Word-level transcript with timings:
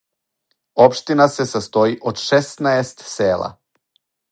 Општина 0.85 1.27
се 1.33 1.45
састоји 1.51 1.93
од 2.13 2.23
шеснаест 2.23 3.07
села. 3.13 3.53